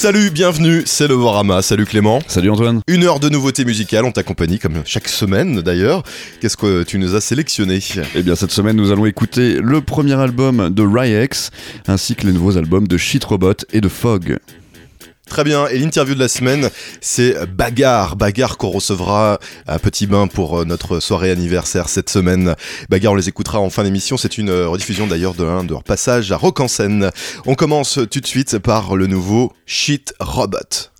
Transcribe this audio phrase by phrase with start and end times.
[0.00, 1.60] Salut, bienvenue, c'est le Warama.
[1.60, 2.20] Salut Clément.
[2.28, 2.82] Salut Antoine.
[2.86, 6.04] Une heure de nouveautés musicales, on t'accompagne comme chaque semaine d'ailleurs.
[6.40, 7.80] Qu'est-ce que tu nous as sélectionné
[8.14, 11.50] Eh bien cette semaine nous allons écouter le premier album de Ryex
[11.88, 14.38] ainsi que les nouveaux albums de Shit Robot et de Fog.
[15.28, 16.70] Très bien, et l'interview de la semaine,
[17.00, 18.16] c'est Bagarre.
[18.16, 22.54] Bagarre qu'on recevra à Petit Bain pour euh, notre soirée anniversaire cette semaine.
[22.88, 24.16] Bagarre, on les écoutera en fin d'émission.
[24.16, 27.10] C'est une euh, rediffusion d'ailleurs de de leur passage à Rock en scène.
[27.46, 30.90] On commence tout de suite par le nouveau Shit Robot.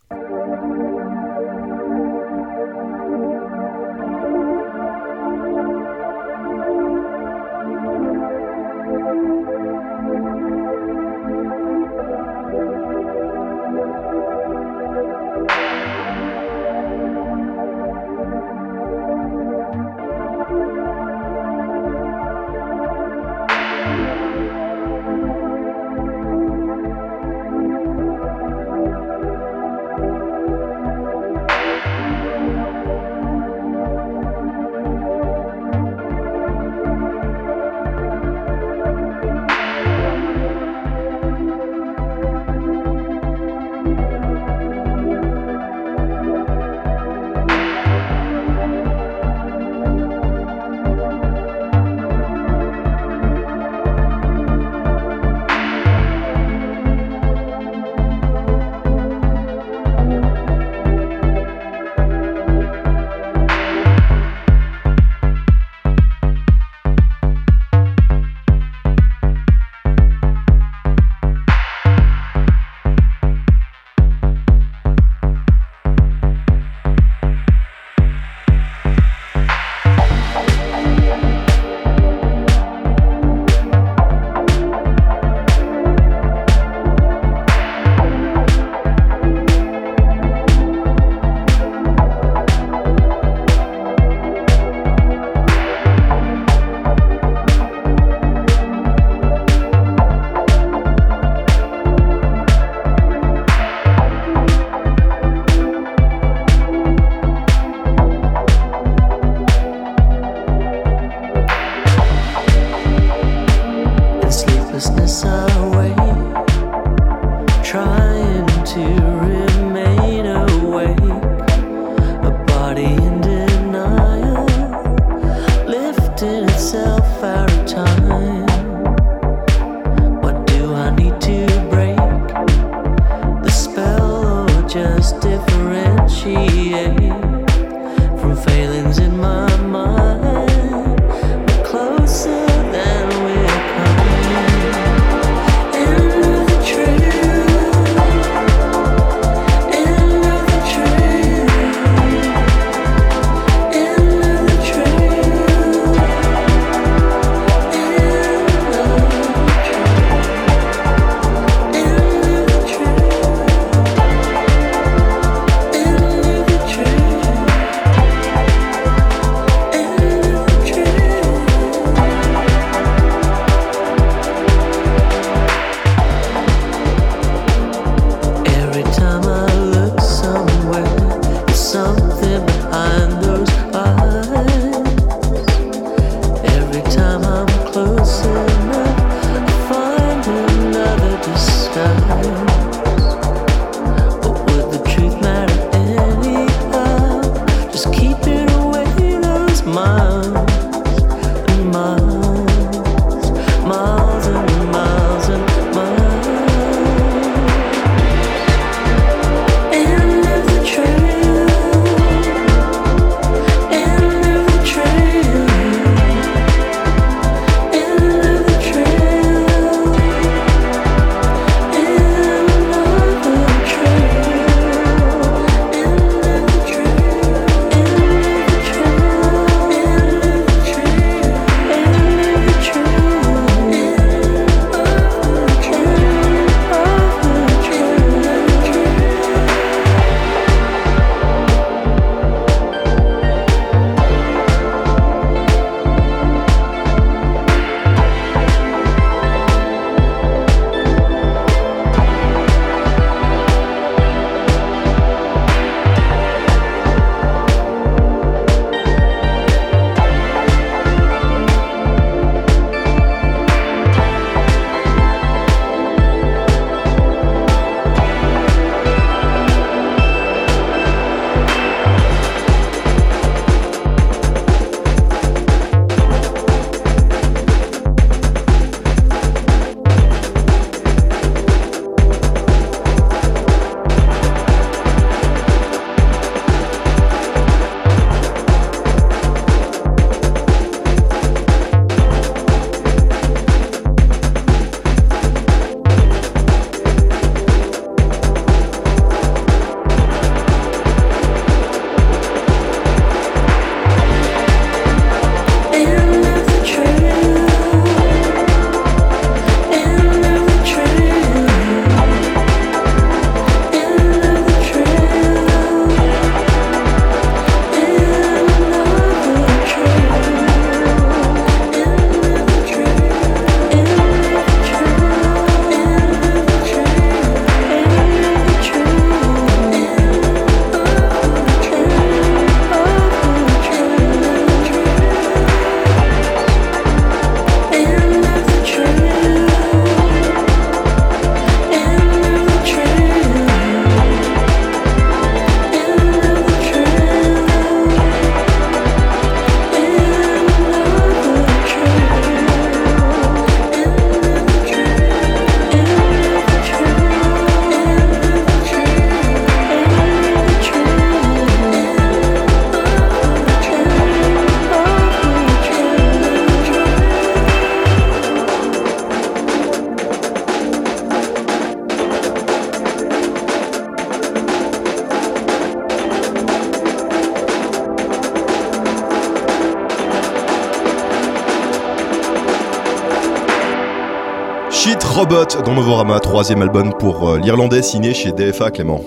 [385.28, 389.04] Robot dans Novorama, troisième album pour euh, l'Irlandais signé chez DFA Clément.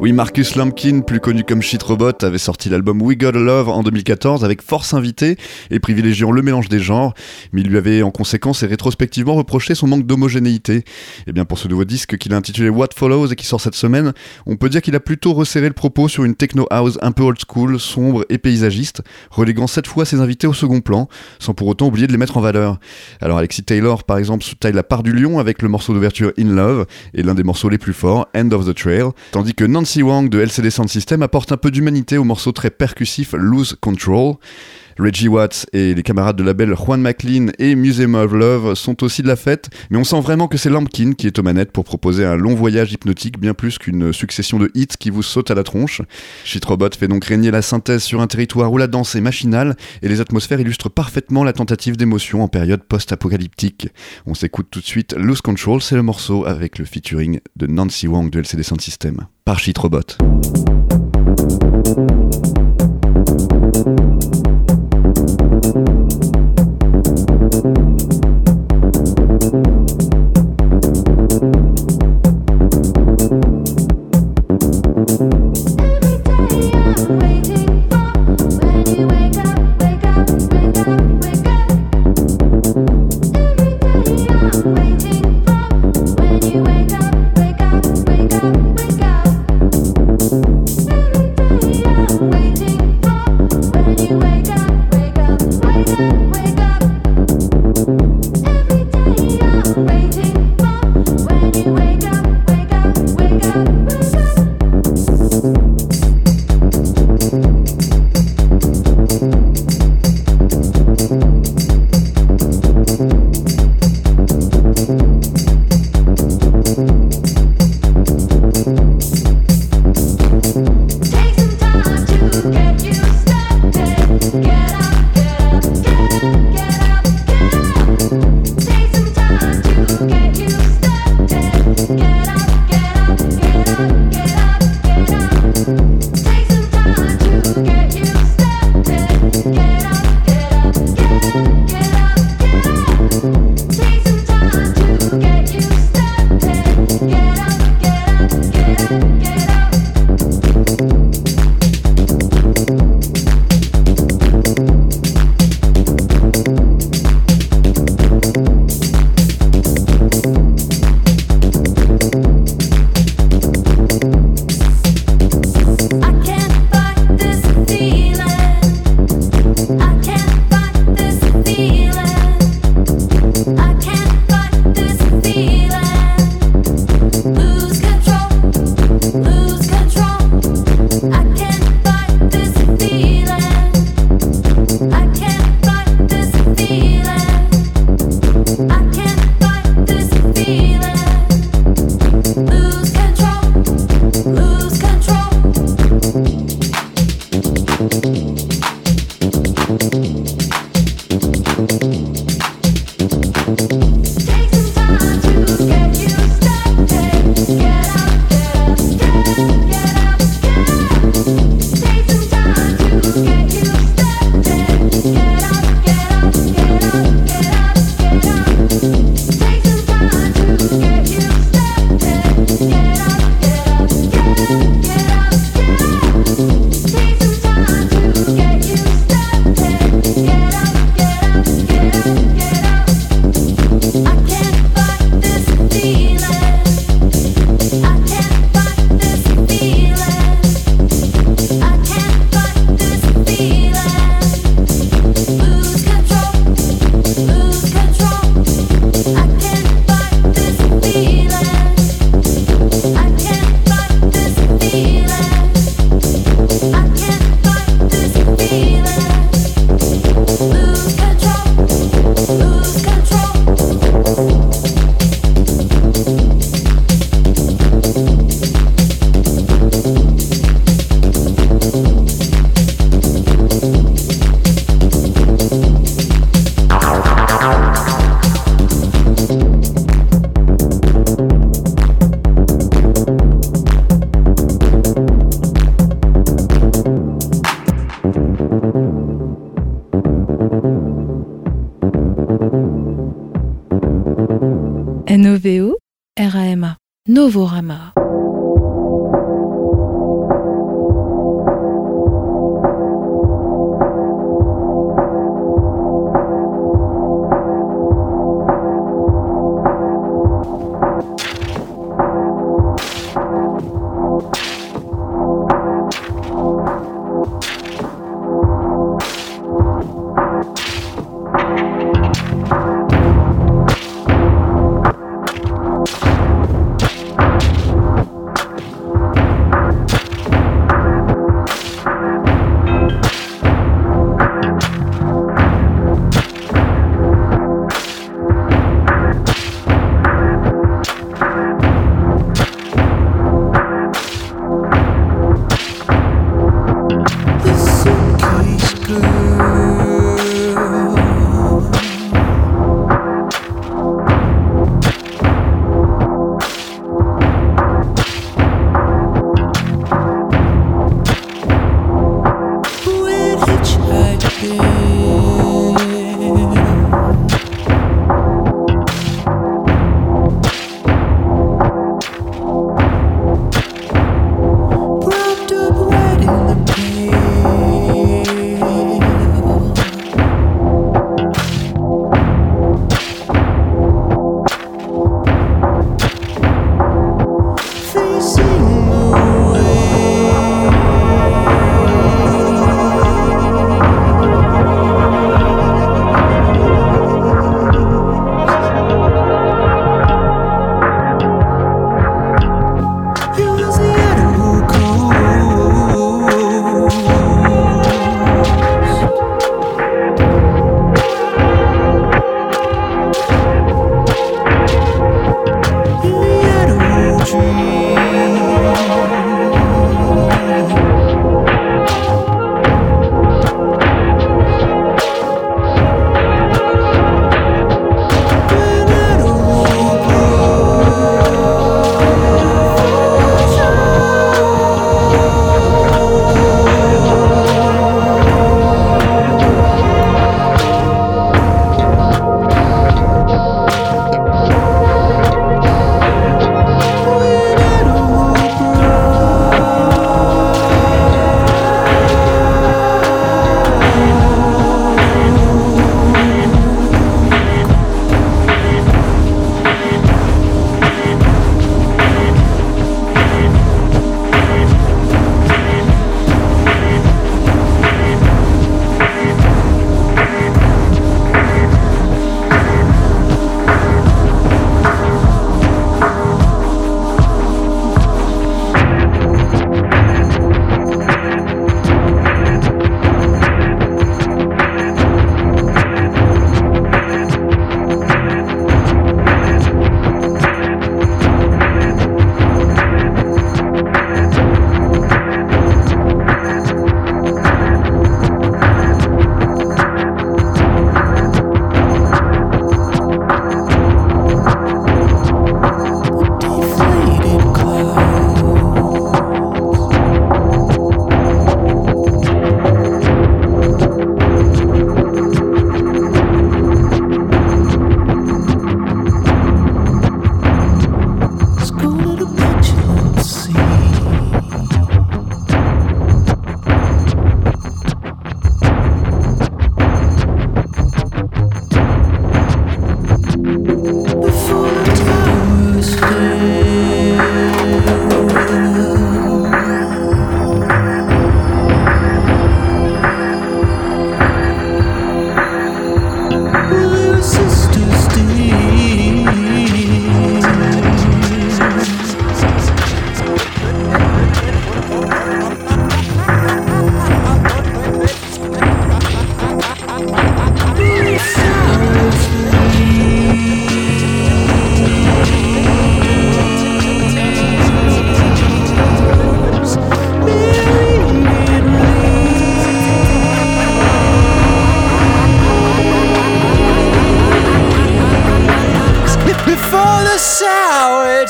[0.00, 3.82] Oui, Marcus Lumpkin, plus connu comme Shit Robot, avait sorti l'album We Got Love en
[3.82, 5.36] 2014 avec force invitée
[5.70, 7.12] et privilégiant le mélange des genres,
[7.54, 10.76] mais il lui avait en conséquence et rétrospectivement reproché son manque d'homogénéité.
[10.76, 10.84] Et
[11.28, 13.76] eh bien pour ce nouveau disque qu'il a intitulé What Follows et qui sort cette
[13.76, 14.12] semaine,
[14.44, 17.22] on peut dire qu'il a plutôt resserré le propos sur une techno house un peu
[17.22, 21.08] old school, sombre et paysagiste, reléguant cette fois ses invités au second plan,
[21.38, 22.80] sans pour autant oublier de les mettre en valeur.
[23.20, 26.54] Alors Alexis Taylor par exemple taille la part du lion avec le morceau d'ouverture In
[26.54, 30.02] Love et l'un des morceaux les plus forts, End of the Trail, tandis que Nancy
[30.02, 34.34] Wang de LCD Sound System apporte un peu d'humanité au morceau très percussif Lose Control.
[34.98, 39.22] Reggie Watts et les camarades de label Juan McLean et Museum of Love sont aussi
[39.22, 41.84] de la fête, mais on sent vraiment que c'est Lampkin qui est aux manettes pour
[41.84, 45.54] proposer un long voyage hypnotique bien plus qu'une succession de hits qui vous sautent à
[45.54, 46.02] la tronche.
[46.44, 49.76] Shit Robot fait donc régner la synthèse sur un territoire où la danse est machinale
[50.02, 53.88] et les atmosphères illustrent parfaitement la tentative d'émotion en période post-apocalyptique.
[54.26, 58.06] On s'écoute tout de suite Lose Control, c'est le morceau avec le featuring de Nancy
[58.06, 59.78] Wang de LCD Sound System par Shit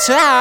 [0.05, 0.34] Tchau!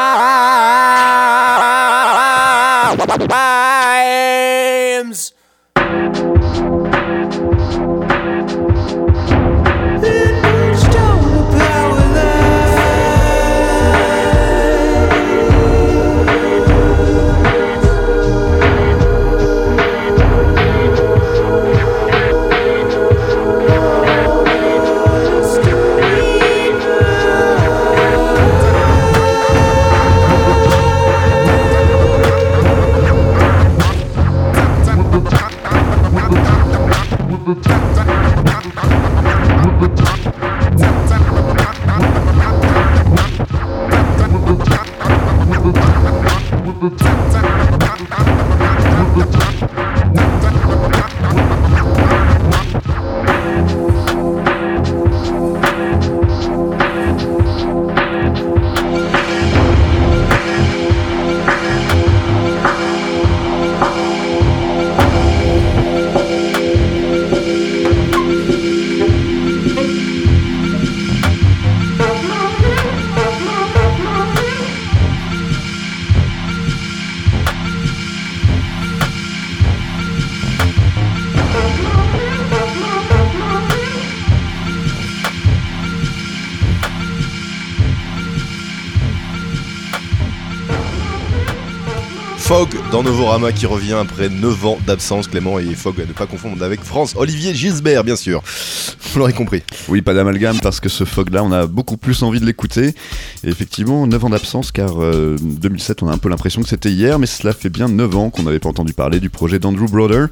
[92.45, 95.29] Fogg dans Novorama qui revient après 9 ans d'absence.
[95.29, 98.43] Clément et Fogg à ne pas confondre avec France Olivier Gisbert, bien sûr.
[99.01, 99.63] Vous l'aurez compris.
[99.89, 102.89] Oui, pas d'amalgame parce que ce Fogg là, on a beaucoup plus envie de l'écouter.
[103.45, 106.91] Et effectivement, 9 ans d'absence car euh, 2007, on a un peu l'impression que c'était
[106.91, 109.89] hier, mais cela fait bien 9 ans qu'on n'avait pas entendu parler du projet d'Andrew
[109.89, 110.29] Brother.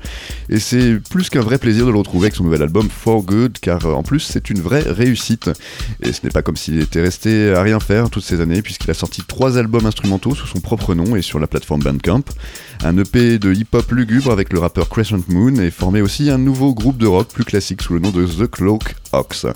[0.50, 3.58] Et c'est plus qu'un vrai plaisir de le retrouver avec son nouvel album For Good
[3.58, 5.50] car euh, en plus, c'est une vraie réussite.
[6.02, 8.90] Et ce n'est pas comme s'il était resté à rien faire toutes ces années puisqu'il
[8.90, 12.24] a sorti 3 albums instrumentaux sous son propre nom et sur la plateforme Bandcamp.
[12.84, 16.74] Un EP de hip-hop lugubre avec le rappeur Crescent Moon et formé aussi un nouveau
[16.74, 19.46] groupe de rock plus classique sous le nom de The Cloak Ox.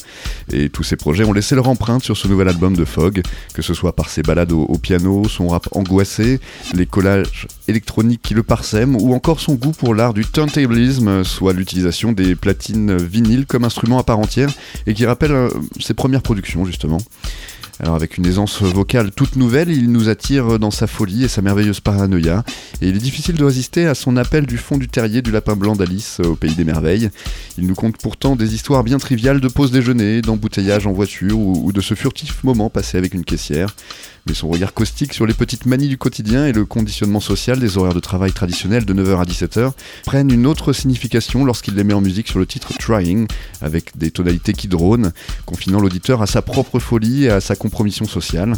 [0.53, 3.63] Et tous ces projets ont laissé leur empreinte sur ce nouvel album de Fogg, que
[3.63, 6.41] ce soit par ses balades au, au piano, son rap angoissé,
[6.73, 11.53] les collages électroniques qui le parsèment, ou encore son goût pour l'art du turntablisme, soit
[11.53, 14.51] l'utilisation des platines vinyles comme instrument à part entière,
[14.87, 15.49] et qui rappelle euh,
[15.81, 16.99] ses premières productions justement.
[17.79, 21.43] Alors avec une aisance vocale toute nouvelle, il nous attire dans sa folie et sa
[21.43, 22.43] merveilleuse paranoïa,
[22.81, 25.57] et il est difficile de résister à son appel du fond du terrier du lapin
[25.57, 27.11] blanc d'Alice au pays des merveilles.
[27.59, 31.67] Il nous conte pourtant des histoires bien triviales de pause déjeuner, d'embouteillage en voiture ou,
[31.67, 33.77] ou de ce furtif moment passé avec une caissière.
[34.27, 37.79] Mais son regard caustique sur les petites manies du quotidien et le conditionnement social des
[37.79, 39.73] horaires de travail traditionnels de 9h à 17h
[40.05, 43.29] prennent une autre signification lorsqu'il les met en musique sur le titre Trying,
[43.63, 45.13] avec des tonalités qui dronent,
[45.45, 48.55] confinant l'auditeur à sa propre folie et à sa compromission sociale.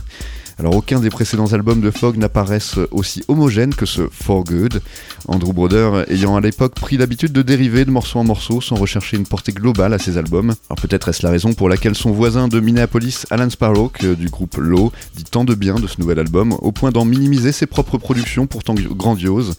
[0.61, 4.83] Alors aucun des précédents albums de Fogg n'apparaissent aussi homogènes que ce For Good,
[5.29, 9.16] Andrew Brother ayant à l'époque pris l'habitude de dériver de morceau en morceau sans rechercher
[9.16, 10.55] une portée globale à ses albums.
[10.68, 14.57] Alors peut-être est-ce la raison pour laquelle son voisin de Minneapolis, Alan Sparrow, du groupe
[14.57, 17.97] Low, dit tant de bien de ce nouvel album, au point d'en minimiser ses propres
[17.97, 19.55] productions pourtant grandioses.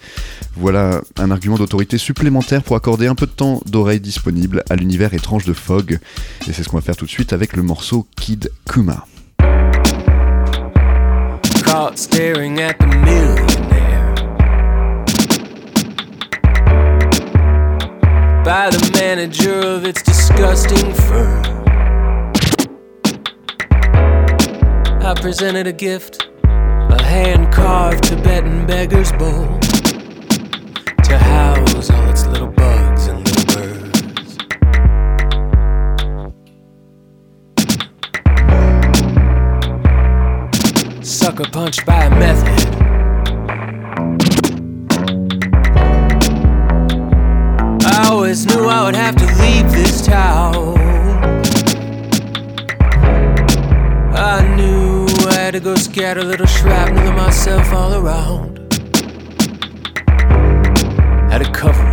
[0.57, 5.13] Voilà un argument d'autorité supplémentaire pour accorder un peu de temps d'oreille disponible à l'univers
[5.13, 5.99] étrange de Fogg.
[6.49, 9.05] Et c'est ce qu'on va faire tout de suite avec le morceau Kid Kuma.
[11.89, 14.13] Caught staring at the millionaire
[18.45, 21.43] by the manager of its disgusting firm.
[25.01, 29.57] I presented a gift, a hand carved Tibetan beggar's bowl
[31.05, 32.18] to house all its
[41.39, 42.75] Sucker punched by a method.
[47.85, 50.77] I always knew I would have to leave this town.
[54.13, 58.57] I knew I had to go scatter little shrapnel of myself all around.
[61.31, 61.88] Had to cover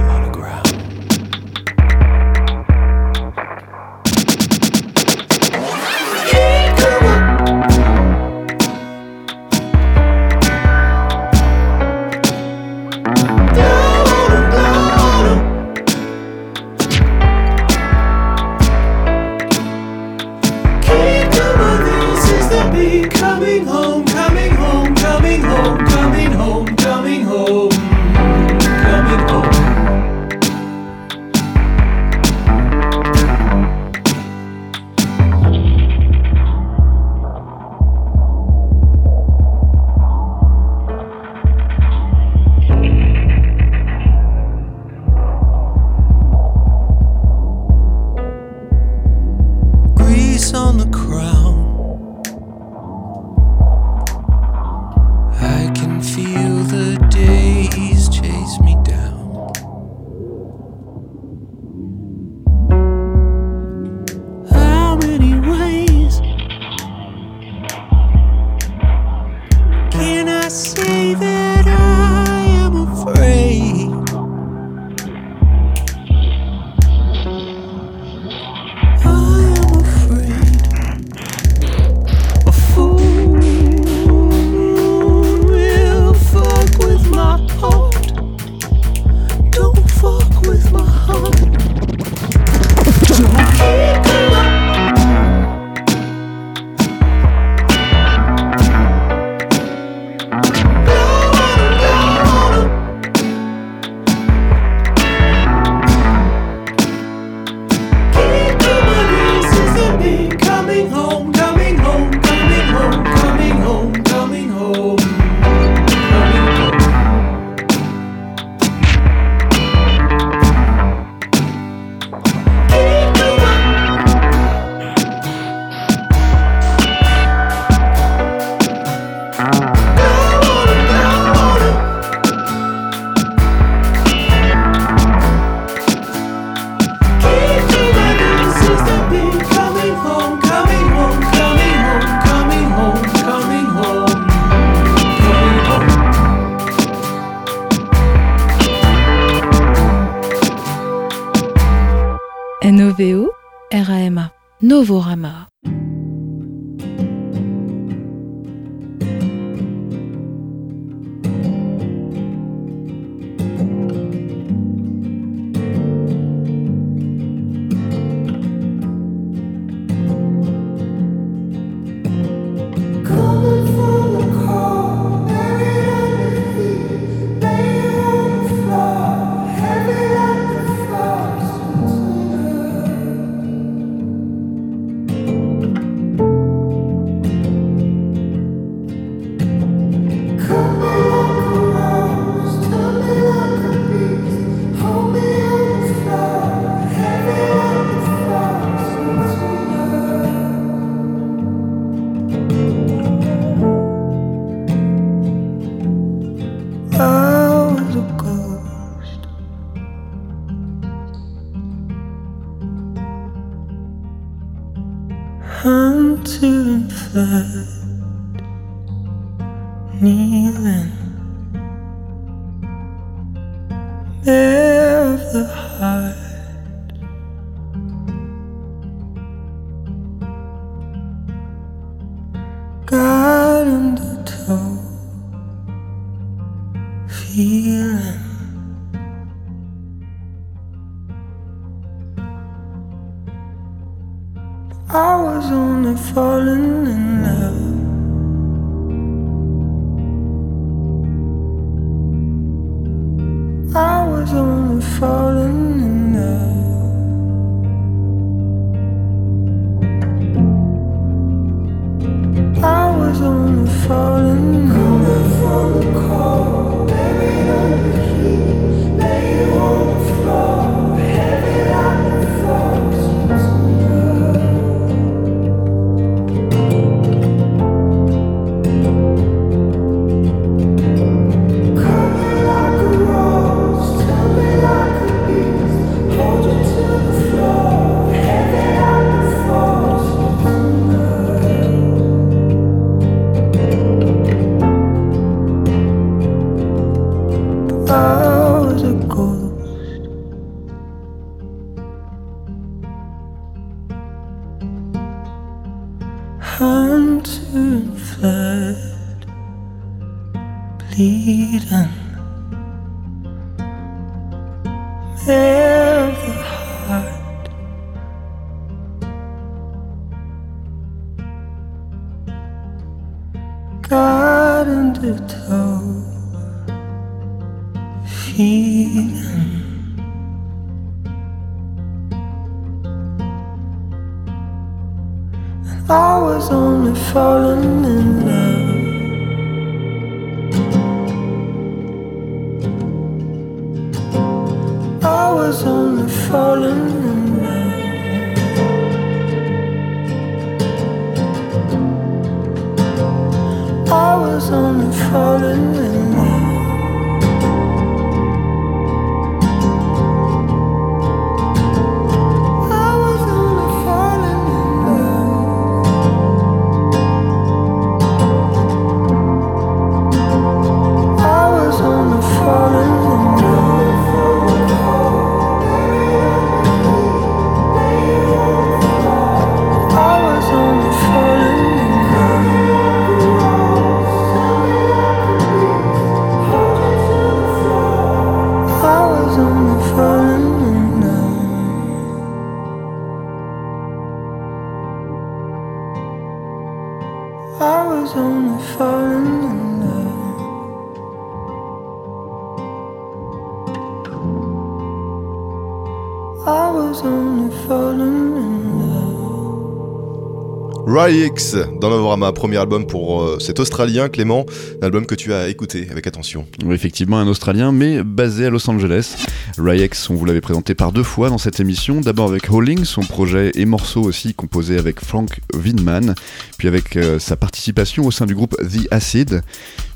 [411.06, 414.44] Ryx dans Novorama, premier album pour euh, cet Australien, Clément,
[414.82, 416.46] un album que tu as écouté avec attention.
[416.64, 419.14] Oui, effectivement, un Australien, mais basé à Los Angeles.
[419.56, 422.00] Ryx, on vous l'avait présenté par deux fois dans cette émission.
[422.00, 426.16] D'abord avec Howling, son projet et morceau aussi composé avec Frank Winman,
[426.58, 429.42] puis avec euh, sa participation au sein du groupe The Acid.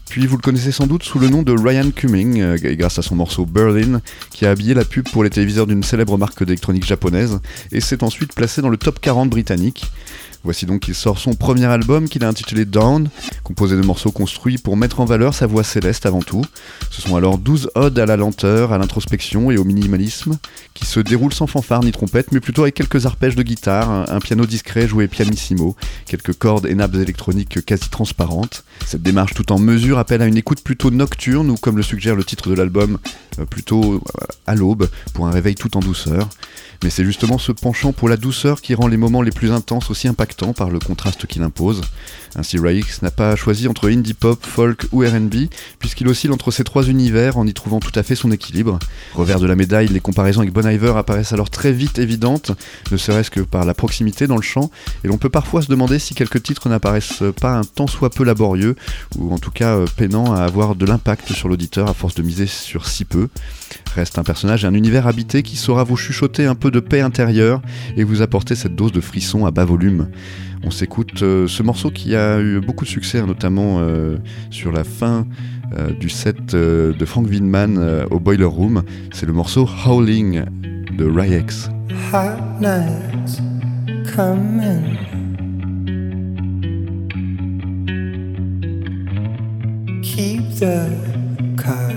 [0.08, 3.02] Puis vous le connaissez sans doute sous le nom de Ryan Cumming, euh, grâce à
[3.02, 6.84] son morceau Berlin, qui a habillé la pub pour les téléviseurs d'une célèbre marque d'électronique
[6.84, 7.40] japonaise,
[7.72, 9.90] et s'est ensuite placé dans le top 40 britannique.
[10.42, 13.10] Voici donc qu'il sort son premier album qu'il a intitulé Down,
[13.44, 16.42] composé de morceaux construits pour mettre en valeur sa voix céleste avant tout.
[16.90, 20.38] Ce sont alors 12 odes à la lenteur, à l'introspection et au minimalisme,
[20.72, 24.18] qui se déroulent sans fanfare ni trompette, mais plutôt avec quelques arpèges de guitare, un,
[24.18, 25.76] piano discret joué pianissimo,
[26.06, 28.64] quelques cordes et nappes électroniques quasi transparentes.
[28.86, 32.16] Cette démarche tout en mesure appelle à une écoute plutôt nocturne, ou comme le suggère
[32.16, 32.98] le titre de l'album,
[33.48, 34.00] plutôt euh,
[34.46, 36.28] à l'aube, pour un réveil tout en douceur.
[36.82, 39.90] Mais c'est justement ce penchant pour la douceur qui rend les moments les plus intenses
[39.90, 41.82] aussi impactants par le contraste qu'il impose.
[42.36, 46.64] Ainsi, Raix n'a pas choisi entre indie pop, folk ou RB, puisqu'il oscille entre ces
[46.64, 48.78] trois univers en y trouvant tout à fait son équilibre.
[49.14, 52.52] Revers de la médaille, les comparaisons avec Bon Iver apparaissent alors très vite évidentes,
[52.92, 54.70] ne serait-ce que par la proximité dans le chant,
[55.04, 58.24] et l'on peut parfois se demander si quelques titres n'apparaissent pas un tant soit peu
[58.24, 58.76] laborieux,
[59.18, 62.22] ou en tout cas euh, peinant à avoir de l'impact sur l'auditeur à force de
[62.22, 63.28] miser sur si peu.
[63.94, 67.00] Reste un personnage et un univers habité qui saura vous chuchoter un peu de paix
[67.00, 67.60] intérieure
[67.96, 70.08] et vous apporter cette dose de frisson à bas volume.
[70.62, 74.18] On s'écoute euh, ce morceau qui a eu beaucoup de succès, notamment euh,
[74.50, 75.26] sur la fin
[75.78, 78.82] euh, du set de Frank Winman euh, au Boiler Room.
[79.12, 80.44] C'est le morceau Howling
[80.96, 81.70] de Ryex.
[90.02, 90.90] Keep the
[91.56, 91.90] car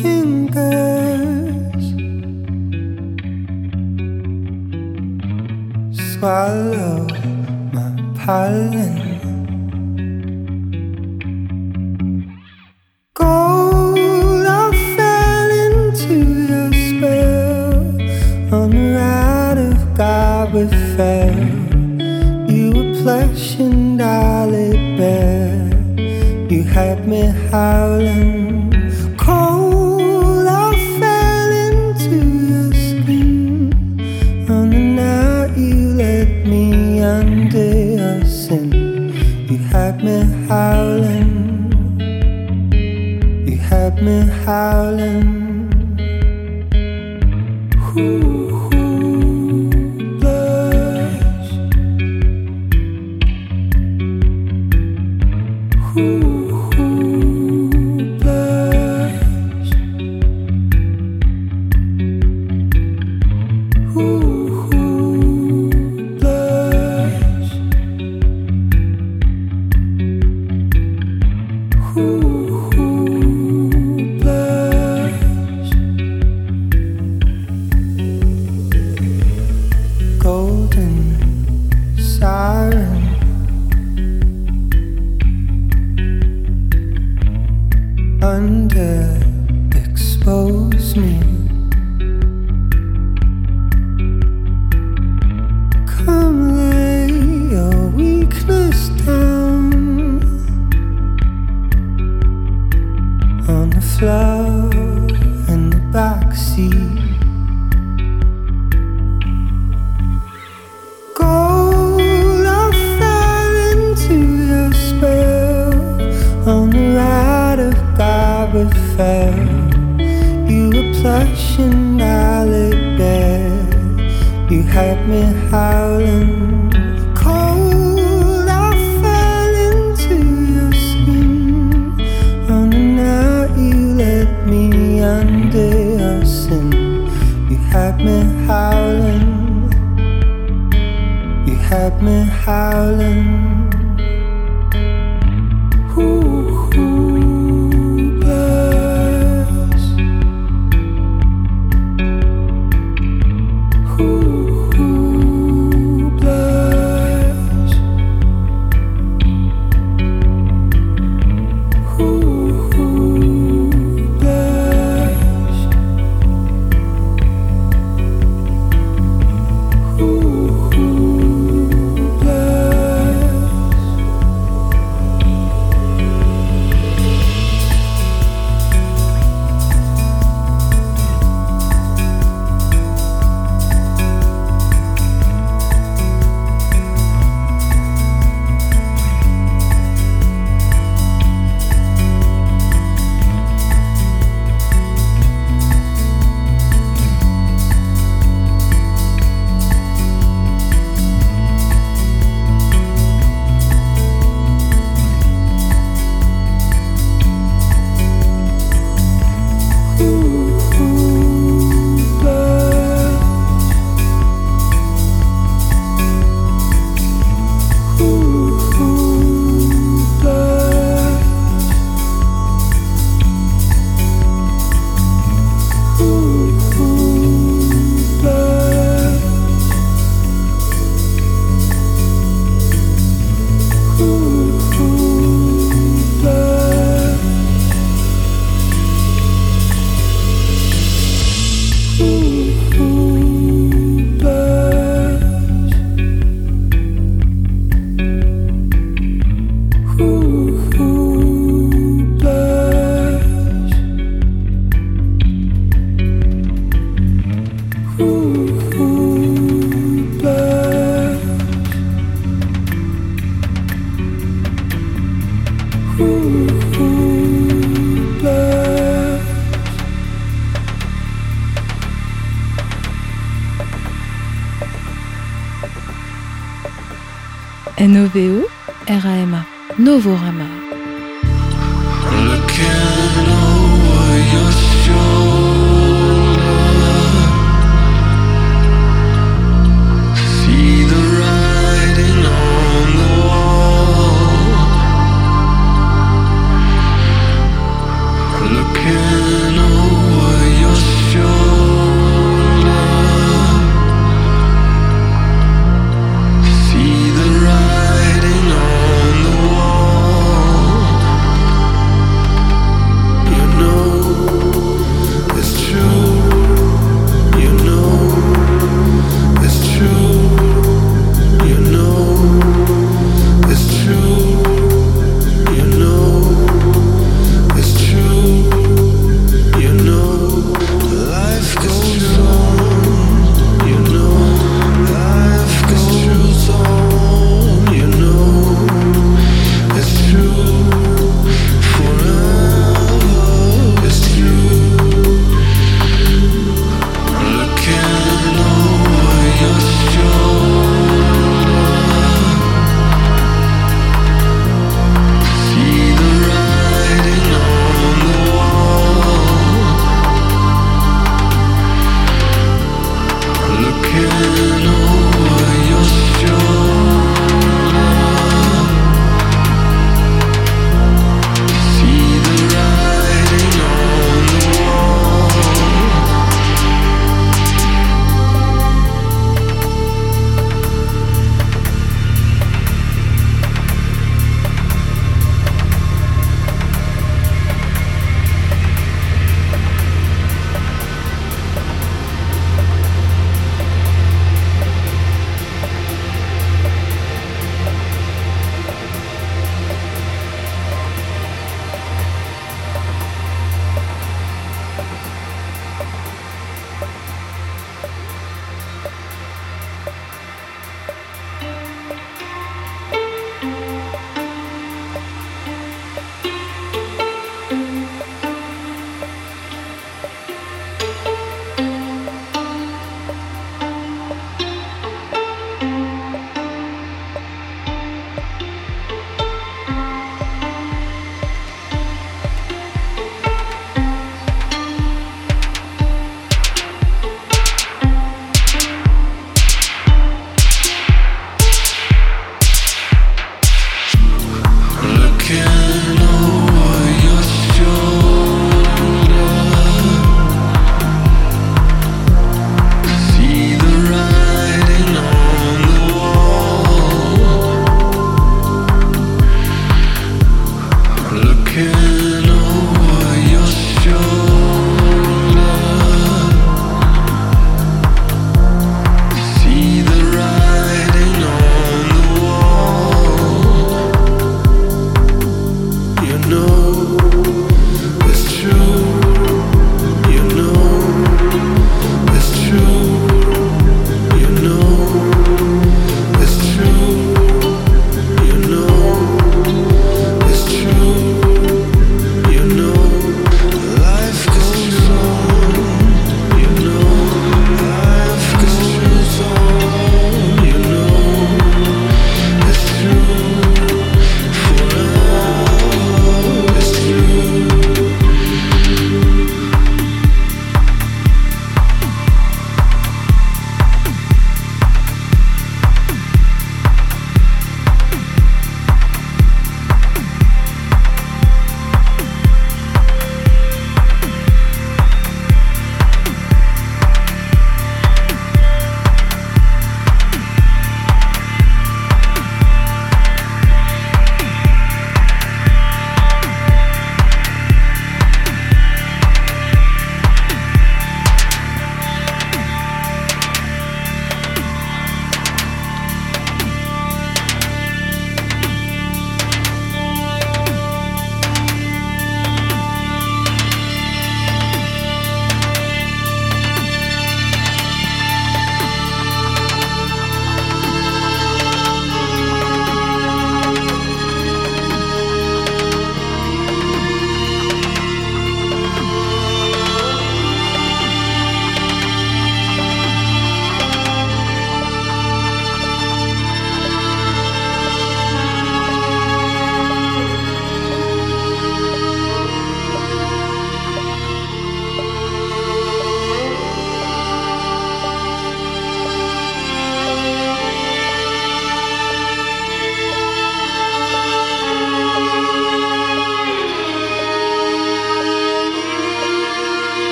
[0.00, 1.86] fingers
[5.92, 7.06] swallow
[7.72, 9.10] my pollen.
[20.96, 21.32] Fair.
[22.46, 25.70] You were plush and I lay bare.
[26.50, 28.39] You had me howling.
[40.02, 42.00] Me howling.
[43.46, 45.39] You had me howling.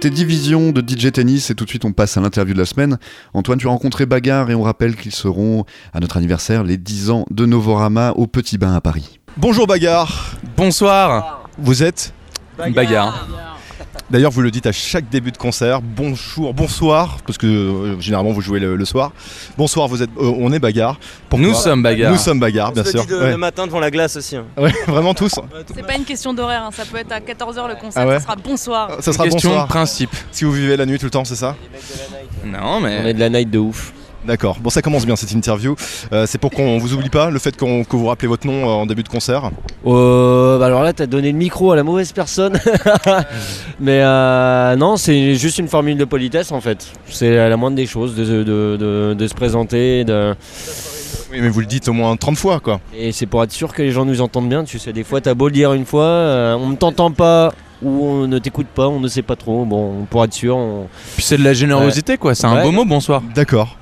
[0.00, 2.66] C'était Division de DJ Tennis et tout de suite on passe à l'interview de la
[2.66, 2.98] semaine.
[3.34, 7.10] Antoine, tu as rencontré Bagarre et on rappelle qu'ils seront à notre anniversaire les 10
[7.10, 9.18] ans de Novorama au Petit Bain à Paris.
[9.36, 12.14] Bonjour Bagarre, Bonsoir, vous êtes
[12.56, 13.47] bagarre.
[14.10, 15.82] D'ailleurs, vous le dites à chaque début de concert.
[15.82, 19.12] Bonjour, bonsoir, parce que euh, généralement vous jouez le, le soir.
[19.58, 20.98] Bonsoir, vous êtes, euh, on est bagarre.
[21.28, 22.12] Pourquoi Nous sommes bagarre.
[22.12, 23.00] Nous sommes bagarre, bien On se sûr.
[23.02, 23.30] le dit de- Ouais.
[23.32, 24.36] le matin devant la glace aussi.
[24.36, 24.46] hein.
[24.56, 25.34] Ouais, vraiment tous.
[25.74, 28.14] C'est pas une question d'horaire, hein, ça peut être à 14h le concert, Ah ouais
[28.14, 28.90] ça sera bonsoir.
[29.00, 29.66] Ça sera Question bonsoir.
[29.66, 30.10] de principe.
[30.32, 31.54] Si vous vivez la nuit tout le temps, c'est ça?
[32.46, 33.92] Non, On mais est de la night de ouf.
[34.28, 34.58] D'accord.
[34.60, 35.74] Bon, ça commence bien cette interview.
[36.12, 38.62] Euh, c'est pour qu'on vous oublie pas le fait qu'on- que vous rappelez votre nom
[38.64, 39.50] euh, en début de concert.
[39.86, 42.60] Euh, bah alors là, t'as donné le micro à la mauvaise personne.
[43.80, 46.86] Mais euh, non, c'est juste une formule de politesse en fait.
[47.08, 50.04] C'est la moindre des choses de, de- de- de se présenter.
[50.04, 50.34] de-
[51.32, 52.80] Oui, mais vous le dites au moins 30 fois, quoi.
[52.96, 54.64] Et c'est pour être sûr que les gens nous entendent bien.
[54.64, 57.52] Tu sais, des fois, t'as beau le dire une fois, euh, on ne t'entend pas
[57.82, 59.64] ou on ne t'écoute pas, on ne sait pas trop.
[59.64, 60.86] Bon, pour être sûr, on...
[61.16, 62.62] puis c'est de la générosité quoi, c'est un Ouais.
[62.62, 63.22] beau mot, bonsoir.
[63.34, 63.76] D'accord.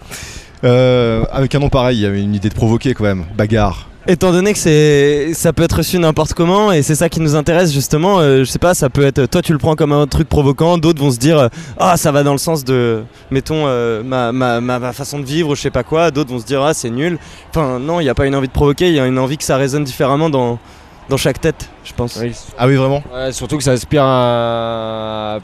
[0.64, 3.24] Euh, avec un nom pareil, il y avait une idée de provoquer quand même.
[3.36, 3.88] Bagarre.
[4.08, 7.34] Étant donné que c'est, ça peut être reçu n'importe comment et c'est ça qui nous
[7.34, 10.06] intéresse justement, euh, je sais pas, ça peut être, toi tu le prends comme un
[10.06, 13.02] truc provoquant, d'autres vont se dire, euh, ah ça va dans le sens de,
[13.32, 16.38] mettons, euh, ma, ma, ma, ma façon de vivre, je sais pas quoi, d'autres vont
[16.38, 17.18] se dire, ah c'est nul.
[17.50, 19.38] Enfin non, il n'y a pas une envie de provoquer, il y a une envie
[19.38, 20.60] que ça résonne différemment dans,
[21.08, 22.16] dans chaque tête, je pense.
[22.22, 23.02] Oui, Ah oui, vraiment?
[23.12, 25.38] Ouais, surtout que ça aspire à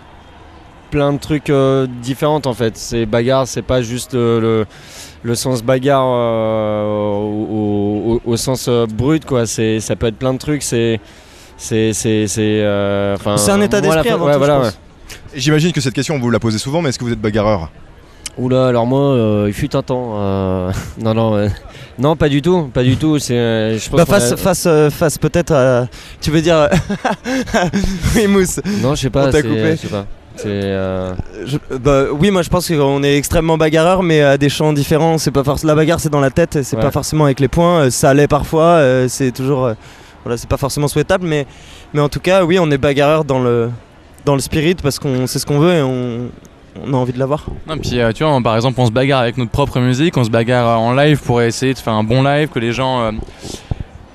[0.92, 2.76] plein de trucs euh, différents en fait.
[2.76, 4.66] C'est bagarre, c'est pas juste le, le,
[5.22, 9.46] le sens bagarre euh, au, au- au sens euh, brut quoi.
[9.46, 10.62] C'est ça peut être plein de trucs.
[10.62, 11.00] C'est
[11.56, 14.64] c'est c'est c'est euh, un état d'esprit avant ouais, tout, voilà, je ouais.
[14.70, 14.78] pense.
[15.34, 17.70] Et J'imagine que cette question, vous la posez souvent, mais est-ce que vous êtes bagarreur?
[18.38, 20.12] Oula, alors moi, euh, il fut un temps.
[20.16, 21.48] euh, non, non, euh,
[21.98, 23.18] non, pas du tout, pas du tout.
[23.18, 25.86] C'est, euh, je pense Bah face, a- face, euh, face peut-être, à-
[26.20, 26.68] tu veux dire,
[28.16, 28.60] oui Mousse.
[28.82, 29.26] Non, je sais on pas.
[29.26, 29.72] t'a c'est- coupé.
[29.72, 30.06] Je sais pas.
[30.36, 30.48] C'est.
[30.48, 31.14] euh,
[31.44, 35.18] Je- bah, oui, moi je pense qu'on est extrêmement bagarreur, mais à des champs différents.
[35.18, 36.82] C'est pas forcément la bagarre, c'est dans la tête, c'est Ouais.
[36.82, 37.80] pas forcément avec les poings.
[37.86, 39.74] Euh, Ça l'est parfois, euh, c'est toujours, euh,
[40.24, 41.46] voilà, c'est pas forcément souhaitable, mais,
[41.94, 43.70] mais en tout cas, oui, on est bagarreur dans le,
[44.24, 46.28] dans le spirit parce qu'on sait ce qu'on veut et on,
[46.84, 47.44] on a envie de l'avoir.
[47.66, 50.16] Non, puis euh, tu vois, on- par exemple, on se bagarre avec notre propre musique,
[50.16, 53.00] on se bagarre en live pour essayer de faire un bon live, que les gens,
[53.02, 53.10] euh,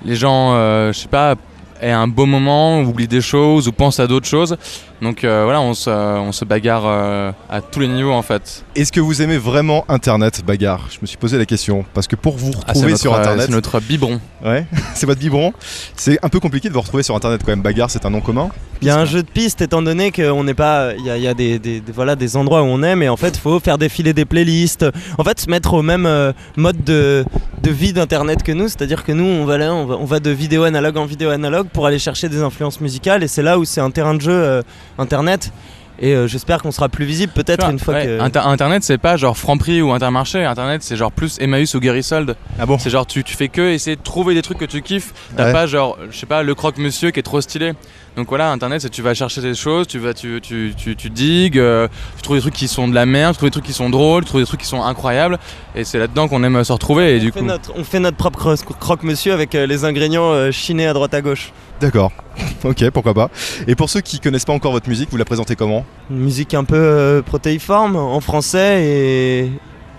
[0.06, 1.36] les gens, euh, je sais pas,
[1.82, 4.58] aient un beau moment, oublient des choses ou pensent à d'autres choses.
[5.02, 8.64] Donc euh, voilà, on se, on se bagarre euh, à tous les niveaux en fait.
[8.76, 10.88] Est-ce que vous aimez vraiment Internet, bagarre?
[10.90, 11.86] Je me suis posé la question.
[11.94, 14.20] Parce que pour vous Ah, retrouver notre, sur euh, Internet, c'est notre biberon.
[14.44, 14.66] ouais,
[14.96, 15.54] c'est votre biberon,
[15.96, 17.62] c'est un peu compliqué de vous retrouver sur Internet quand même.
[17.62, 18.50] Bagarre, c'est un nom commun
[18.82, 20.94] Il y a un jeu de piste étant donné qu'on n'est pas.
[20.98, 22.96] Il y a, il y a des, des- des- voilà, des endroits où on est,
[22.96, 24.86] mais en fait, il faut faire défiler des playlists.
[25.18, 27.26] En fait, se mettre au même euh, mode de,
[27.64, 28.68] de vie d'Internet que nous.
[28.68, 31.30] C'est-à-dire que nous, on va, là, on, va, on va de vidéo analogue en vidéo
[31.32, 33.24] analogue pour aller chercher des influences musicales.
[33.24, 34.62] Et c'est là où c'est un terrain de jeu euh,
[35.00, 35.52] Internet.
[36.00, 38.20] Et euh, j'espère qu'on sera plus visible peut-être une fois ouais, que.
[38.22, 40.46] Inter- Internet, c'est pas genre Franprix ou Intermarché.
[40.46, 42.36] Internet, c'est genre plus Emmaüs ou Guérisold.
[42.60, 44.84] Ah bon C'est genre tu, tu fais que essayer de trouver des trucs que tu
[44.84, 45.12] kiffes.
[45.36, 45.54] T'as Ouais.
[45.54, 47.74] pas genre, je sais pas, le croque-monsieur qui est trop stylé.
[48.18, 51.10] Donc voilà, Internet, c'est tu vas chercher des choses, tu vas, tu, tu, tu, tu
[51.12, 53.66] digues, euh, tu trouves des trucs qui sont de la merde, tu trouves des trucs
[53.66, 55.38] qui sont drôles, tu trouves des trucs qui sont incroyables.
[55.76, 57.14] Et c'est là-dedans qu'on aime se retrouver.
[57.16, 59.86] Et on, du fait coup, notre, on fait notre propre cro- croque-monsieur avec euh, les
[59.86, 61.54] ingrédients euh, chinés à droite à gauche.
[61.80, 62.12] D'accord.
[62.64, 63.30] ok, pourquoi pas.
[63.68, 65.86] Et pour ceux qui connaissent pas encore votre musique, vous la présentez comment?
[66.10, 69.52] Une musique un peu euh, protéiforme en français et,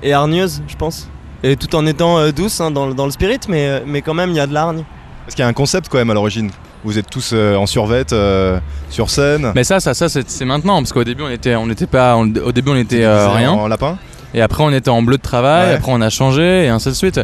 [0.02, 1.08] et hargneuse, je pense.
[1.44, 4.14] Et tout en étant euh, douce hein, dans, le- dans le spirit, mais, mais quand
[4.14, 4.82] même, il y a de l'hargne.
[5.24, 6.50] Parce qu'il y a un concept quand même à l'origine.
[6.84, 8.58] Vous êtes tous euh, en survette, euh,
[8.90, 9.52] sur scène.
[9.54, 12.32] mais ça, ça, ça, c'est maintenant parce qu'au début, on était, on n'était pas, on-
[12.44, 13.50] au début, on était euh, rien.
[13.50, 13.98] En lapin
[14.34, 15.70] Et après, on était en bleu de travail.
[15.70, 15.74] Ouais.
[15.74, 17.20] Après, on a changé et ainsi de suite.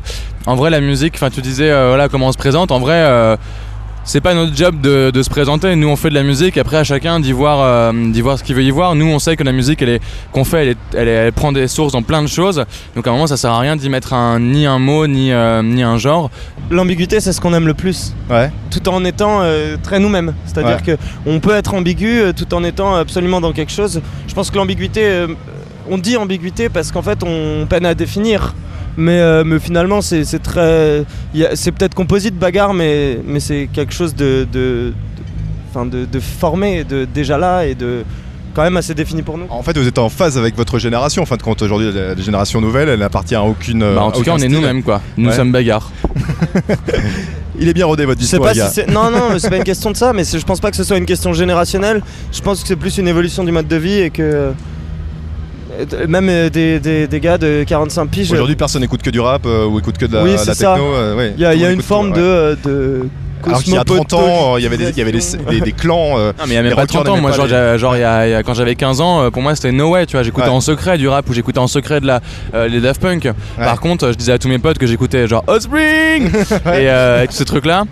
[0.47, 2.73] En vrai, la musique, enfin, tu disais, voilà, comment on se présente.
[2.73, 3.37] En vrai,
[4.07, 5.75] c'est pas notre job de, de se présenter.
[5.77, 6.59] Nous, on fait de la musique.
[6.59, 8.95] Après, à chacun d'y voir, euh, d'y voir ce qu'il veut y voir.
[8.95, 10.01] Nous, on sait que la musique, elle est
[10.31, 12.65] qu'on fait, elle, est- elle, est- elle prend des sources dans plein de choses.
[12.95, 15.33] Donc, à un moment, ça sert à rien d'y mettre un, ni un mot, ni,
[15.33, 16.31] euh, ni un genre.
[16.71, 18.51] L'ambiguïté, c'est ce qu'on aime le plus, Ouais.
[18.71, 20.35] tout en étant euh, très nous-mêmes.
[20.47, 20.97] C'est-à-dire que
[21.27, 24.03] on peut être ambigu euh, tout en étant absolument dans quelque chose.
[24.29, 25.29] Je pense que l'ambiguïté, euh,
[25.91, 28.55] on dit ambiguïté parce qu'en fait, on peine à définir.
[28.97, 31.05] Mais, euh, mais finalement, c'est c'est très.
[31.55, 34.93] C'est peut-être composite bagarre, mais, mais c'est quelque chose de, de, de-
[35.71, 38.05] enfin, de, de formé, de déjà là et de
[38.55, 39.47] quand même assez défini pour nous.
[39.51, 41.23] En fait, vous êtes en phase avec votre génération.
[41.23, 43.81] En fin de compte, aujourd'hui, la, la génération nouvelle, elle n'appartient à aucune.
[43.81, 45.01] Bah, en tout cas, on est nous-mêmes, quoi.
[45.17, 45.35] Nous Ouais.
[45.37, 45.91] sommes bagarres.
[47.59, 48.81] Il est bien rodé votre discours, pas si.
[48.89, 50.77] Non, non, mais c'est pas une question de ça, mais c'est- je pense pas que
[50.77, 52.03] ce soit une question générationnelle.
[52.33, 54.53] Je pense que c'est plus une évolution du mode de vie et que.
[55.81, 58.33] Euh, Même euh, des, des- des gars de 45 piges.
[58.33, 60.55] Aujourd'hui, personne n'écoute que du rap euh, ou écoute que de la, Oui, la techno.
[60.55, 60.77] ça.
[60.77, 62.27] euh, ouais, Il y a, y une forme tout, de, ouais.
[62.27, 63.09] euh, de
[63.47, 65.21] Alors qu'il y a 30 ans, euh, il y avait des, il y avait des,
[65.51, 66.19] des- des clans.
[66.19, 67.97] euh, Non mais il y a même pas rockers 30 ans, moi genre, les- genre
[67.97, 69.91] il y a- il y a- quand j'avais 15 ans, euh, pour moi c'était no
[69.91, 70.53] way, tu vois, j'écoutais Ouais.
[70.55, 72.21] en secret du rap ou j'écoutais en secret de la,
[72.55, 73.29] euh, les Daft Punk.
[73.59, 76.59] Par contre, euh, je disais à tous mes potes que j'écoutais genre Hot Spring et,
[76.67, 77.85] euh, et tous ces trucs là.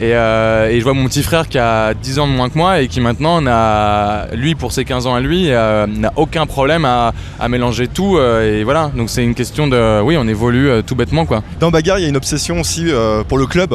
[0.00, 2.58] Et, euh, et je vois mon petit frère qui a 10 ans de moins que
[2.58, 6.44] moi et qui maintenant n'a, lui pour ses 15 ans à lui, euh, n'a aucun
[6.46, 8.90] problème à, à mélanger tout euh, et voilà.
[8.94, 11.42] Donc c'est une question de, oui, on évolue euh, tout bêtement quoi.
[11.60, 13.74] Dans Bagarre, il y a une obsession aussi euh, pour le club.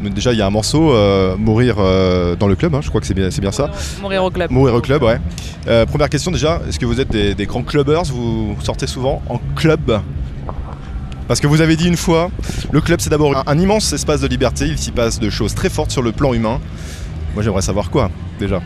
[0.00, 2.88] Mais Déjà, il y a un morceau, euh, Mourir euh, dans le club, hein, je
[2.88, 3.70] crois que c'est bien, c'est bien ça.
[4.00, 4.50] Mourir au club.
[4.50, 5.18] Mourir au club, ouais.
[5.68, 8.04] Euh, première question déjà, est-ce que vous êtes des, des grands clubbers?
[8.04, 10.00] Vous sortez souvent en club?
[11.28, 12.30] Parce que vous avez dit une fois,
[12.72, 15.54] le club c'est d'abord un, un immense espace de liberté, il s'y passe de choses
[15.54, 16.60] très fortes sur le plan humain.
[17.34, 18.60] Moi j'aimerais savoir quoi déjà.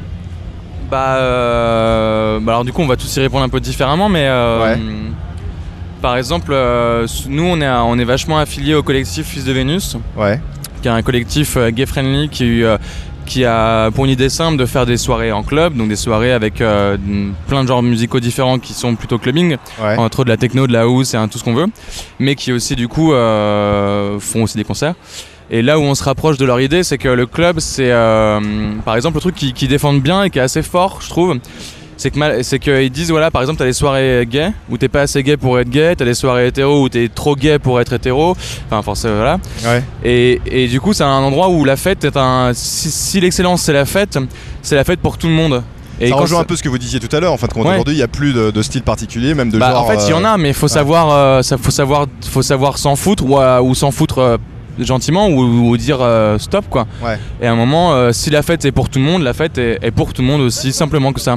[0.91, 4.27] Bah, euh, bah alors du coup on va tous y répondre un peu différemment mais
[4.29, 4.79] euh, Ouais.
[6.01, 9.97] par exemple euh, nous on est, on est vachement affilié au collectif Fils de Vénus
[10.17, 10.41] Ouais.
[10.83, 12.63] qui est un collectif gay friendly qui,
[13.27, 16.33] qui a pour une idée simple de faire des soirées en club donc des soirées
[16.33, 16.97] avec euh,
[17.49, 19.97] plein de genres musicaux différents qui sont plutôt clubbing Ouais.
[19.99, 21.67] entre de la techno de la house et tout ce qu'on veut
[22.19, 24.95] mais qui aussi du coup euh, font aussi des concerts
[25.51, 28.41] et là où on se rapproche de leur idée, c'est que le club, c'est euh,
[28.85, 31.39] par exemple le truc qu'ils qui défendent bien et qui est assez fort, je trouve.
[31.99, 34.89] C'est que mal- c'est qu'ils disent voilà par exemple t'as des soirées gays où t'es
[34.89, 37.81] pas assez gay pour être gay, t'as des soirées hétéro où t'es trop gay pour
[37.81, 38.37] être hétéro,
[38.67, 39.39] enfin forcément voilà.
[39.65, 39.83] Ouais.
[40.05, 43.63] Et, et du coup c'est un endroit où la fête est un si, si l'excellence
[43.63, 44.19] c'est la fête,
[44.63, 45.63] c'est la fête pour tout le monde.
[45.99, 47.33] Et ça rejoint un peu ce que vous disiez tout à l'heure.
[47.33, 47.73] En fin de compte, Ouais.
[47.73, 49.85] aujourd'hui, il n'y a plus de, de style particulier, même de bah, genre.
[49.85, 52.07] en fait, il y en euh, a, mais il faut savoir, euh, ça, faut savoir,
[52.31, 54.37] faut savoir s'en foutre ou, euh, ou s'en foutre euh,
[54.79, 55.41] gentiment ou,
[55.71, 56.01] ou dire
[56.37, 56.87] stop quoi.
[57.03, 57.19] Ouais.
[57.41, 59.79] Et à un moment, si la fête est pour tout le monde, la fête est,
[59.81, 61.37] est pour tout le monde aussi simplement que ça.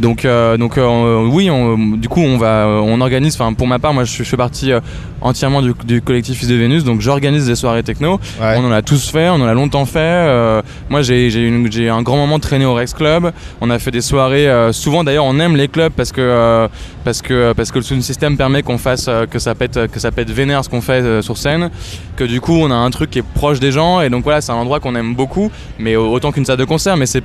[0.00, 3.34] Donc, euh, donc euh, oui, on- du coup, on va, on organise.
[3.34, 4.80] Enfin, pour ma part, moi, je, je fais partie euh,
[5.20, 8.18] entièrement du, du collectif Fils de Vénus, donc j'organise des soirées techno.
[8.40, 8.56] Ouais.
[8.58, 10.62] On en a tous fait, on en a longtemps fait.
[10.90, 13.30] moi, j'ai un grand moment de traîner au Rex Club.
[13.60, 14.48] On a fait des soirées.
[14.72, 16.68] souvent, d'ailleurs, on aime les clubs parce que
[17.04, 20.10] parce que parce que le sound system permet qu'on fasse que ça pète que ça
[20.10, 21.70] pète vénère ce qu'on fait sur scène.
[22.16, 24.40] Que du coup, on a un truc qui est proche des gens et donc voilà,
[24.40, 26.96] c'est un endroit qu'on aime beaucoup, mais autant qu'une salle de concert.
[26.96, 27.22] Mais c'est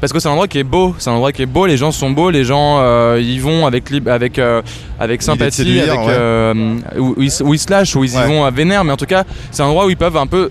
[0.00, 1.76] parce que c'est un endroit qui est beau, c'est un endroit qui est beau, les
[1.76, 4.62] gens sont beaux, les gens euh, y vont avec avec euh,
[4.98, 6.06] avec sympathie, séduire, avec ouais.
[6.08, 8.24] euh, où, où ils, s- où ils se lâchent, où ils Ouais.
[8.24, 10.26] y vont à vénère, mais en tout cas, c'est un endroit où ils peuvent un
[10.26, 10.50] peu,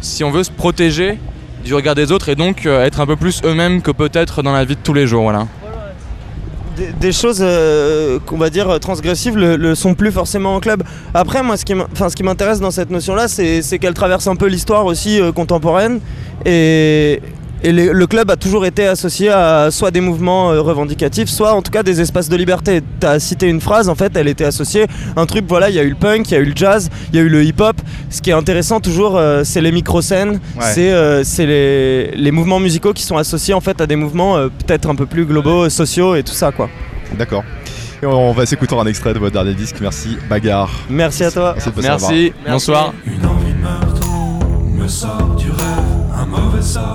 [0.00, 1.18] si on veut, se protéger
[1.64, 4.52] du regard des autres et donc euh, être un peu plus eux-mêmes que peut-être dans
[4.52, 5.46] la vie de tous les jours, voilà.
[6.76, 10.82] des, des choses euh, qu'on va dire transgressives le, le sont plus forcément en club.
[11.14, 13.94] Après, moi, ce qui m'in- enfin, ce qui m'intéresse dans cette notion-là, c'est c'est qu'elle
[13.94, 16.00] traverse un peu l'histoire aussi euh, contemporaine.
[16.44, 17.20] Et,
[17.68, 21.52] et les- le club a toujours été associé à soit des mouvements euh, revendicatifs, soit
[21.52, 22.80] en tout cas des espaces de liberté.
[23.00, 24.86] Tu as cité une phrase, en fait, elle était associée
[25.16, 26.52] à un truc, voilà, il y a eu le punk, il y a eu le
[26.54, 27.76] jazz, il y a eu le hip-hop.
[28.10, 30.64] Ce qui est intéressant toujours, euh, c'est les micro-scènes, Ouais.
[30.74, 34.48] c'est euh, les, les mouvements musicaux qui sont associés en fait à des mouvements euh,
[34.48, 36.68] peut-être un peu plus globaux, sociaux et tout ça, quoi.
[37.18, 37.42] D'accord.
[38.02, 39.76] Et on va s'écouter un extrait de votre dernier disque.
[39.80, 40.70] Merci, Bagarre.
[40.88, 41.56] Merci à toi.
[41.82, 42.92] Merci bonsoir.
[43.06, 44.06] Une envie de meurtre
[44.78, 46.94] me sort du rêve, un mauvais sort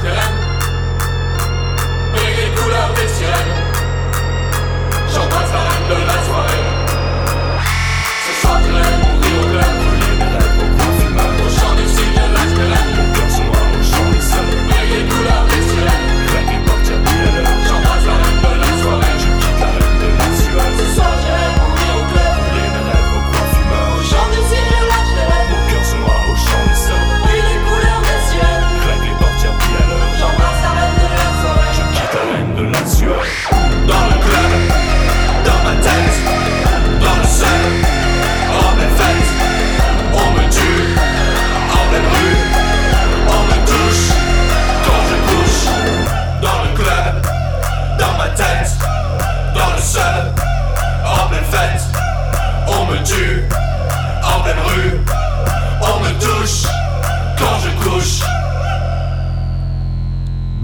[0.00, 0.31] Yeah.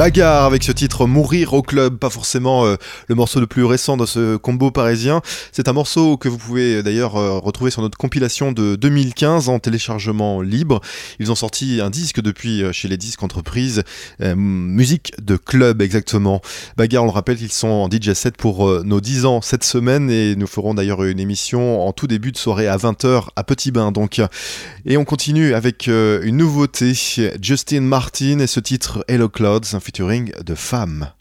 [0.09, 2.77] Agar avec ce titre Mourir au club, pas forcément euh,
[3.09, 5.21] le morceau le plus récent dans ce combo parisien.
[5.53, 9.51] C'est un morceau que vous pouvez euh, d'ailleurs euh, retrouver sur notre compilation de 2015
[9.51, 10.81] en téléchargement libre.
[11.19, 13.83] Ils ont sorti un disque depuis chez les disques entreprises,
[14.19, 16.41] musique de club exactement.
[16.79, 20.11] Bagar, on le rappelle, ils sont en DJ set pour nos 10 ans cette semaine
[20.11, 23.73] et nous ferons d'ailleurs une émission en tout début de soirée à 20h à Petit
[23.73, 24.23] Bain donc.
[24.87, 26.95] Et on continue avec une nouveauté,
[27.43, 29.97] Justin Martin et ce titre Hello Clouds, un futur
[30.44, 31.12] de femmes.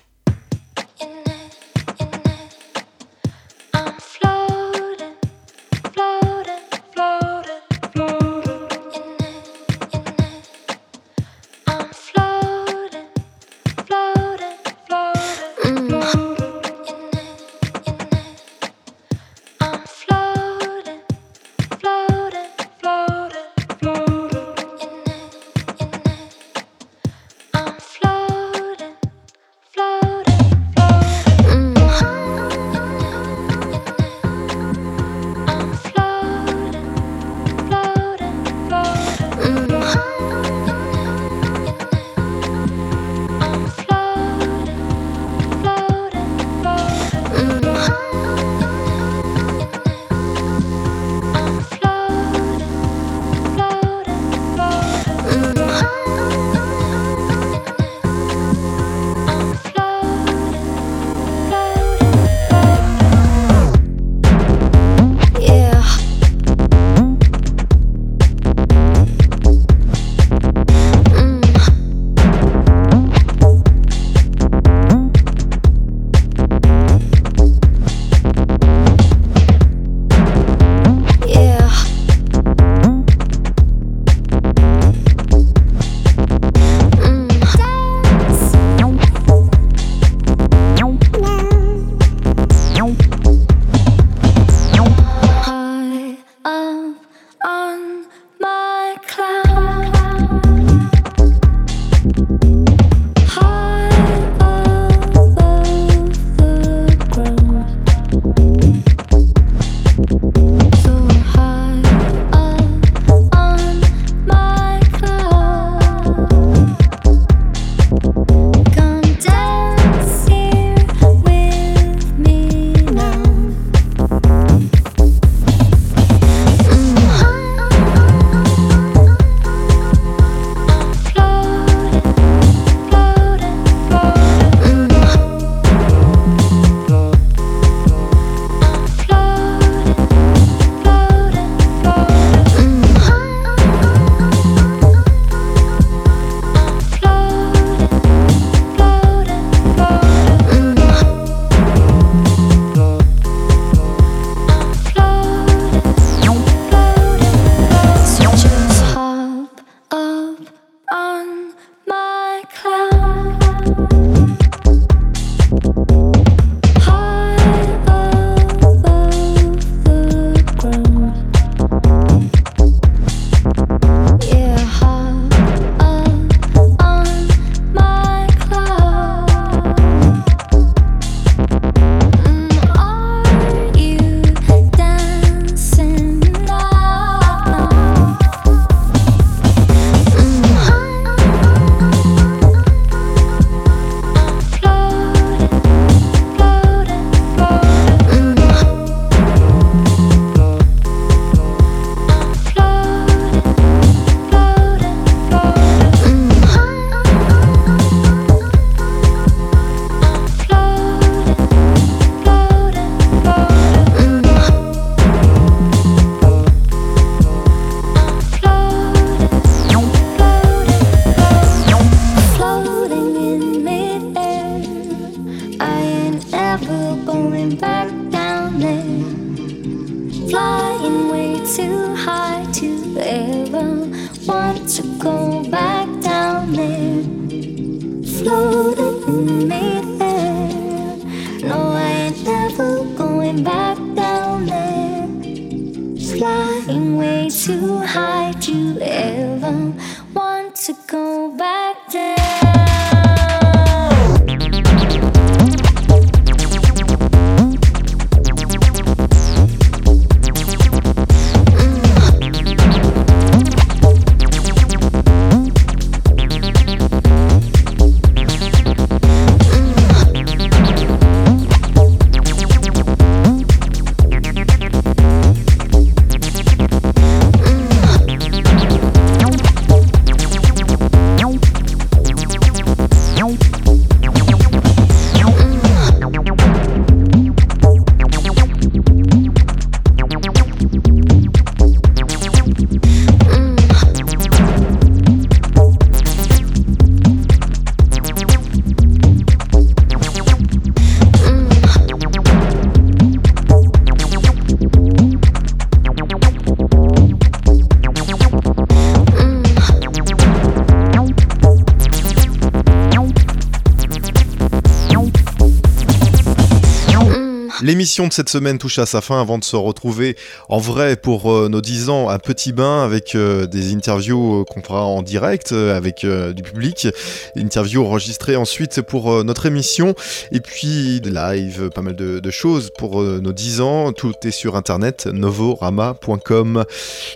[317.88, 320.18] L'émission de cette semaine touche à sa fin avant de se retrouver
[320.50, 324.44] en vrai pour euh, nos 10 ans à Petit Bain avec euh, des interviews euh,
[324.44, 326.90] qu'on fera en direct avec du public,
[327.38, 329.96] interviews enregistrées ensuite pour notre émission
[330.34, 333.94] et puis live, pas mal de, de choses pour nos 10 ans.
[333.94, 336.66] Tout est sur internet novorama.com.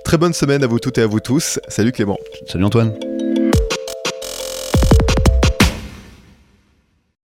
[0.06, 1.60] Très bonne semaine à vous toutes et à vous tous.
[1.68, 2.18] Salut Clément.
[2.48, 2.94] Salut Antoine.